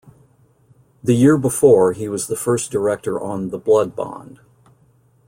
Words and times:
The 1.03 1.13
year 1.13 1.37
before 1.37 1.93
he 1.93 2.07
was 2.09 2.25
the 2.25 2.35
first 2.35 2.71
director 2.71 3.21
on 3.21 3.49
"The 3.49 3.59
Blood 3.59 3.95
Bond". 3.95 4.39